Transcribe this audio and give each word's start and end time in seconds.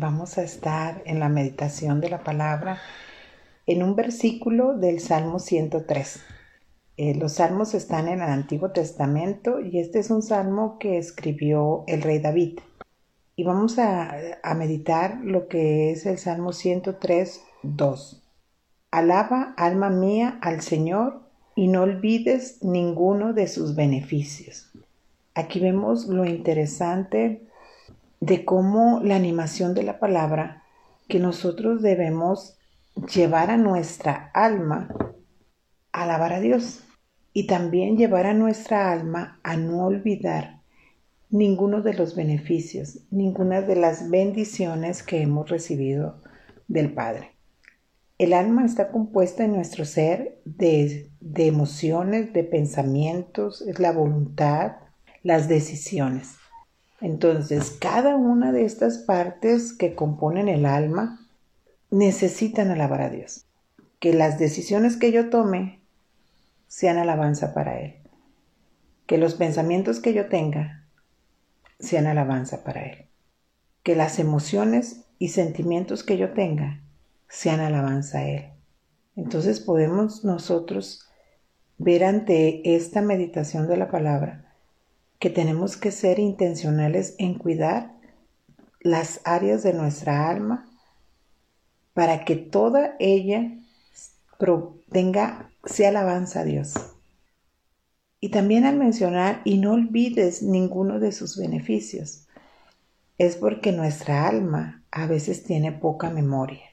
vamos 0.00 0.38
a 0.38 0.42
estar 0.42 1.02
en 1.04 1.20
la 1.20 1.28
meditación 1.28 2.00
de 2.00 2.08
la 2.08 2.24
palabra 2.24 2.78
en 3.66 3.82
un 3.82 3.94
versículo 3.94 4.76
del 4.76 4.98
Salmo 4.98 5.38
103. 5.38 6.20
Eh, 6.96 7.14
los 7.14 7.34
salmos 7.34 7.74
están 7.74 8.08
en 8.08 8.22
el 8.22 8.30
Antiguo 8.30 8.70
Testamento 8.70 9.60
y 9.60 9.78
este 9.78 9.98
es 9.98 10.10
un 10.10 10.22
salmo 10.22 10.78
que 10.78 10.96
escribió 10.96 11.84
el 11.86 12.02
rey 12.02 12.18
David. 12.18 12.60
Y 13.36 13.44
vamos 13.44 13.78
a, 13.78 14.12
a 14.42 14.54
meditar 14.54 15.20
lo 15.22 15.48
que 15.48 15.92
es 15.92 16.06
el 16.06 16.18
Salmo 16.18 16.52
103, 16.52 17.42
2. 17.62 18.22
Alaba, 18.90 19.54
alma 19.56 19.90
mía, 19.90 20.38
al 20.42 20.62
Señor 20.62 21.20
y 21.54 21.68
no 21.68 21.82
olvides 21.82 22.64
ninguno 22.64 23.34
de 23.34 23.46
sus 23.48 23.76
beneficios. 23.76 24.70
Aquí 25.34 25.60
vemos 25.60 26.06
lo 26.06 26.24
interesante 26.24 27.49
de 28.20 28.44
cómo 28.44 29.00
la 29.02 29.16
animación 29.16 29.74
de 29.74 29.82
la 29.82 29.98
palabra 29.98 30.62
que 31.08 31.18
nosotros 31.18 31.82
debemos 31.82 32.58
llevar 33.12 33.50
a 33.50 33.56
nuestra 33.56 34.30
alma 34.34 34.94
a 35.92 36.02
alabar 36.04 36.34
a 36.34 36.40
Dios 36.40 36.84
y 37.32 37.46
también 37.46 37.96
llevar 37.96 38.26
a 38.26 38.34
nuestra 38.34 38.92
alma 38.92 39.40
a 39.42 39.56
no 39.56 39.86
olvidar 39.86 40.60
ninguno 41.30 41.80
de 41.80 41.94
los 41.94 42.14
beneficios, 42.14 43.00
ninguna 43.10 43.62
de 43.62 43.76
las 43.76 44.10
bendiciones 44.10 45.02
que 45.02 45.22
hemos 45.22 45.48
recibido 45.48 46.20
del 46.68 46.92
Padre. 46.92 47.36
El 48.18 48.32
alma 48.32 48.66
está 48.66 48.90
compuesta 48.90 49.44
en 49.44 49.54
nuestro 49.54 49.84
ser 49.84 50.40
de, 50.44 51.10
de 51.20 51.46
emociones, 51.46 52.32
de 52.32 52.44
pensamientos, 52.44 53.62
es 53.62 53.78
la 53.78 53.92
voluntad, 53.92 54.72
las 55.22 55.48
decisiones. 55.48 56.39
Entonces, 57.00 57.70
cada 57.80 58.16
una 58.16 58.52
de 58.52 58.64
estas 58.64 58.98
partes 58.98 59.72
que 59.72 59.94
componen 59.94 60.48
el 60.48 60.66
alma 60.66 61.26
necesitan 61.90 62.70
alabar 62.70 63.02
a 63.02 63.10
Dios. 63.10 63.46
Que 63.98 64.12
las 64.12 64.38
decisiones 64.38 64.96
que 64.96 65.12
yo 65.12 65.30
tome 65.30 65.80
sean 66.68 66.98
alabanza 66.98 67.54
para 67.54 67.80
Él. 67.80 67.96
Que 69.06 69.18
los 69.18 69.34
pensamientos 69.34 70.00
que 70.00 70.12
yo 70.12 70.28
tenga 70.28 70.84
sean 71.78 72.06
alabanza 72.06 72.64
para 72.64 72.84
Él. 72.84 73.06
Que 73.82 73.96
las 73.96 74.18
emociones 74.18 75.04
y 75.18 75.28
sentimientos 75.28 76.04
que 76.04 76.18
yo 76.18 76.32
tenga 76.32 76.82
sean 77.28 77.60
alabanza 77.60 78.18
a 78.18 78.28
Él. 78.28 78.50
Entonces 79.16 79.60
podemos 79.60 80.24
nosotros 80.24 81.08
ver 81.78 82.04
ante 82.04 82.76
esta 82.76 83.00
meditación 83.00 83.68
de 83.68 83.78
la 83.78 83.90
palabra 83.90 84.49
que 85.20 85.30
tenemos 85.30 85.76
que 85.76 85.92
ser 85.92 86.18
intencionales 86.18 87.14
en 87.18 87.34
cuidar 87.34 87.94
las 88.80 89.20
áreas 89.24 89.62
de 89.62 89.74
nuestra 89.74 90.28
alma 90.28 90.66
para 91.92 92.24
que 92.24 92.36
toda 92.36 92.96
ella 92.98 93.52
tenga, 94.90 95.50
sea 95.66 95.90
alabanza 95.90 96.40
a 96.40 96.44
Dios. 96.44 96.74
Y 98.18 98.30
también 98.30 98.64
al 98.64 98.76
mencionar, 98.76 99.42
y 99.44 99.58
no 99.58 99.72
olvides 99.72 100.42
ninguno 100.42 100.98
de 100.98 101.12
sus 101.12 101.36
beneficios, 101.36 102.26
es 103.18 103.36
porque 103.36 103.72
nuestra 103.72 104.26
alma 104.26 104.82
a 104.90 105.06
veces 105.06 105.44
tiene 105.44 105.72
poca 105.72 106.08
memoria. 106.08 106.64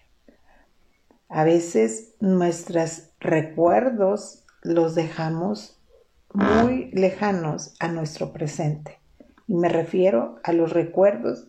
A 1.28 1.44
veces 1.44 2.14
nuestros 2.22 3.10
recuerdos 3.20 4.46
los 4.62 4.96
dejamos 4.96 5.77
muy 6.38 6.92
lejanos 6.92 7.74
a 7.80 7.88
nuestro 7.88 8.32
presente. 8.32 9.00
Y 9.48 9.56
me 9.56 9.70
refiero 9.70 10.40
a 10.44 10.54
los 10.54 10.72
recuerdos 10.72 11.48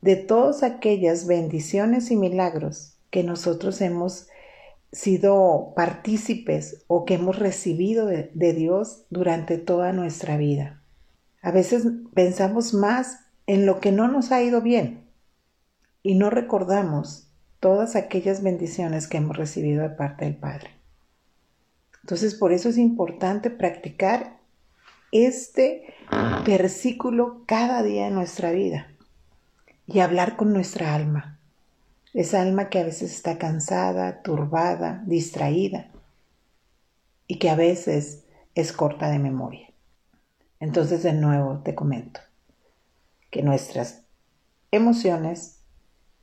de 0.00 0.14
todas 0.14 0.62
aquellas 0.62 1.26
bendiciones 1.26 2.12
y 2.12 2.16
milagros 2.16 2.98
que 3.10 3.24
nosotros 3.24 3.80
hemos 3.80 4.28
sido 4.92 5.72
partícipes 5.74 6.84
o 6.86 7.04
que 7.04 7.14
hemos 7.14 7.40
recibido 7.40 8.06
de, 8.06 8.30
de, 8.34 8.52
Dios 8.52 9.06
durante 9.10 9.58
toda 9.58 9.92
nuestra 9.92 10.36
vida. 10.36 10.82
A 11.40 11.50
veces 11.50 11.84
pensamos 12.14 12.74
más 12.74 13.24
en 13.48 13.66
lo 13.66 13.80
que 13.80 13.90
no 13.90 14.06
nos 14.06 14.30
ha 14.30 14.40
ido 14.40 14.60
bien 14.60 15.04
y 16.04 16.14
no 16.14 16.30
recordamos 16.30 17.28
todas 17.58 17.96
aquellas 17.96 18.42
bendiciones 18.42 19.08
que 19.08 19.16
hemos 19.16 19.36
recibido 19.36 19.82
de 19.82 19.90
parte 19.90 20.26
del 20.26 20.36
Padre. 20.36 20.81
Entonces, 22.02 22.34
por 22.34 22.52
eso 22.52 22.68
es 22.68 22.78
importante 22.78 23.50
practicar 23.50 24.38
este 25.12 25.94
versículo 26.44 27.44
cada 27.46 27.82
día 27.82 28.08
en 28.08 28.14
nuestra 28.14 28.50
vida 28.50 28.88
y 29.86 30.00
hablar 30.00 30.36
con 30.36 30.52
nuestra 30.52 30.94
alma. 30.94 31.38
Esa 32.14 32.42
alma 32.42 32.68
que 32.68 32.80
a 32.80 32.84
veces 32.84 33.14
está 33.14 33.38
cansada, 33.38 34.22
turbada, 34.22 35.02
distraída 35.06 35.90
y 37.26 37.38
que 37.38 37.50
a 37.50 37.56
veces 37.56 38.24
es 38.54 38.72
corta 38.72 39.10
de 39.10 39.18
memoria. 39.18 39.72
Entonces, 40.60 41.02
de 41.02 41.12
nuevo 41.12 41.60
te 41.60 41.74
comento 41.74 42.20
que 43.30 43.42
nuestras 43.42 44.02
emociones, 44.70 45.60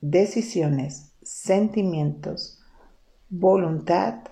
decisiones, 0.02 1.12
sentimientos, 1.24 2.62
voluntad, 3.30 4.29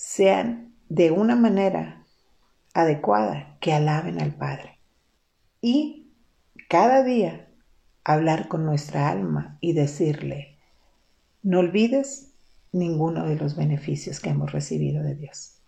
sean 0.00 0.76
de 0.88 1.10
una 1.10 1.34
manera 1.34 2.04
adecuada 2.72 3.58
que 3.60 3.72
alaben 3.72 4.22
al 4.22 4.32
Padre. 4.32 4.78
Y 5.60 6.12
cada 6.68 7.02
día 7.02 7.48
hablar 8.04 8.46
con 8.46 8.64
nuestra 8.64 9.08
alma 9.08 9.58
y 9.60 9.72
decirle, 9.72 10.56
no 11.42 11.58
olvides 11.58 12.30
ninguno 12.70 13.26
de 13.26 13.34
los 13.34 13.56
beneficios 13.56 14.20
que 14.20 14.30
hemos 14.30 14.52
recibido 14.52 15.02
de 15.02 15.16
Dios. 15.16 15.60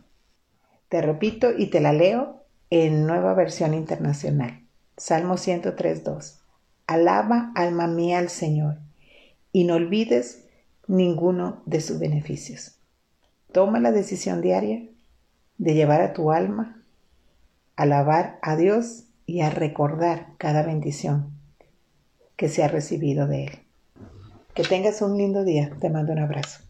Te 0.89 1.03
repito 1.03 1.51
y 1.59 1.67
te 1.67 1.81
la 1.81 1.93
leo 1.93 2.45
en 2.71 3.09
nueva 3.09 3.35
versión 3.35 3.75
internacional. 3.75 4.65
Salmo 4.97 5.35
103.2. 5.35 6.39
Alaba 6.87 7.51
alma 7.57 7.89
mía 7.89 8.21
al 8.21 8.29
Señor 8.29 8.79
y 9.51 9.65
no 9.65 9.75
olvides 9.75 10.47
ninguno 10.87 11.65
de 11.67 11.81
sus 11.81 11.99
beneficios. 11.99 12.80
Toma 13.53 13.81
la 13.81 13.93
decisión 13.93 14.41
diaria 14.41 14.89
de 15.59 15.75
llevar 15.75 16.01
a 16.03 16.13
tu 16.13 16.31
alma 16.31 16.83
a 17.77 17.83
alabar 17.83 18.39
a 18.43 18.57
Dios 18.57 19.05
y 19.27 19.41
a 19.41 19.51
recordar 19.51 20.35
cada 20.39 20.63
bendición 20.63 21.33
que 22.37 22.49
se 22.49 22.63
ha 22.63 22.69
recibido 22.69 23.27
de 23.27 23.45
Él. 23.45 23.59
Que 24.55 24.63
tengas 24.63 25.03
un 25.03 25.17
lindo 25.17 25.45
día. 25.45 25.71
Te 25.81 25.91
mando 25.91 26.13
un 26.13 26.21
abrazo. 26.21 26.61